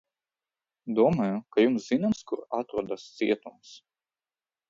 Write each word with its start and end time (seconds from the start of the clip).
Domāju, 0.99 1.35
ka 1.57 1.65
jums 1.65 1.85
zināms, 1.91 2.23
kur 2.31 2.41
atrodas 2.61 3.05
cietums? 3.19 3.77